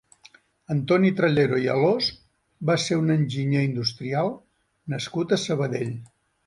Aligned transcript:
Antoni 0.75 1.11
Trallero 1.19 1.59
i 1.65 1.67
Alòs 1.75 2.09
va 2.71 2.79
ser 2.87 2.99
un 3.05 3.17
enginyer 3.19 3.65
industrial 3.69 4.35
nascut 4.97 5.37
a 5.37 5.43
Sabadell. 5.49 5.99